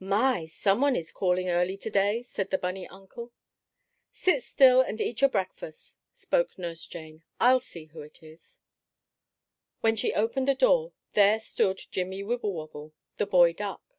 [0.00, 0.44] "My!
[0.44, 3.32] Some one is calling early to day!" said the bunny uncle.
[4.12, 7.22] "Sit still and eat your breakfast," spoke Nurse Jane.
[7.40, 8.60] "I'll see who it is."
[9.80, 13.96] When she opened the door there stood Jimmie Wibblewobble, the boy duck.